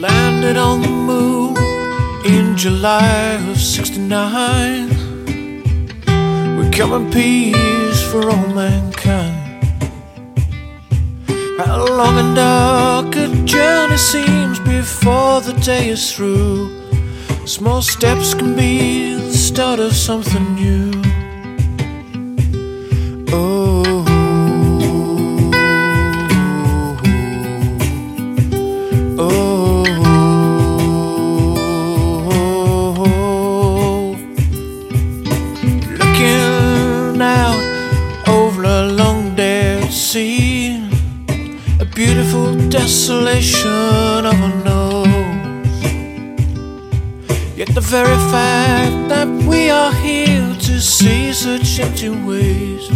[0.00, 1.56] landed on the moon
[2.24, 4.88] in July of 69.
[6.56, 9.34] We come in peace for all mankind.
[11.58, 16.70] How long and dark a journey seems before the day is through.
[17.44, 20.92] Small steps can be the start of something new.
[23.32, 23.67] Oh.
[41.80, 45.06] A beautiful desolation of a.
[47.56, 52.92] Yet the very fact that we are here to see such empty waste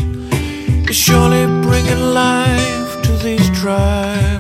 [0.91, 4.39] is surely bringing life to these dry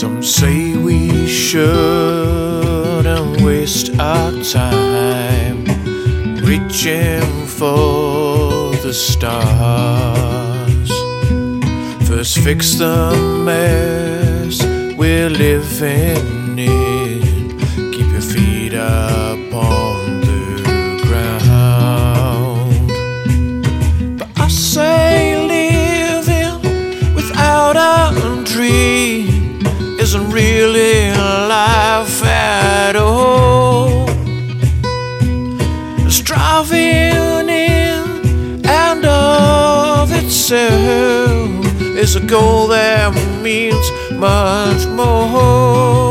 [0.00, 1.66] some say we shouldn't
[3.42, 5.64] waste our time
[6.36, 9.28] reaching for the stars.
[12.06, 13.12] First, fix the
[13.44, 14.62] mess
[14.96, 16.87] we're living in.
[30.38, 31.10] Really
[31.54, 34.06] life at all.
[36.08, 43.12] Striving in and of itself is a goal that
[43.42, 46.07] means much more.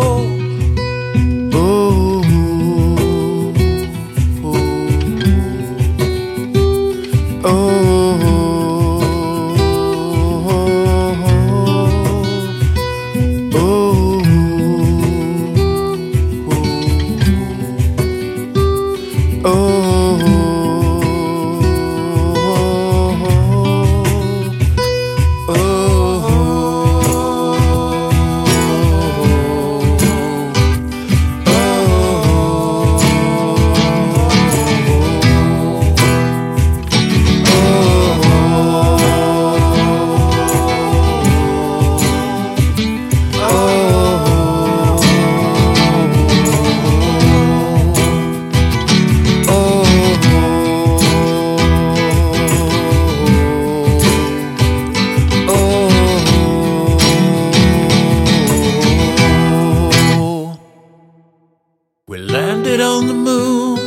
[62.82, 63.80] On the moon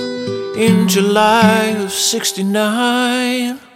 [0.57, 3.70] in July of 69.